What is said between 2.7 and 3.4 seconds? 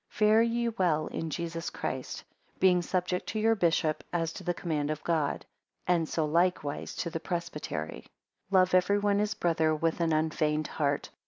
subject to